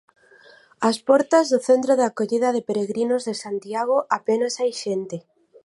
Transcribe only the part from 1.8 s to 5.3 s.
de Acollida de Peregrinos de Santiago apenas hai xente.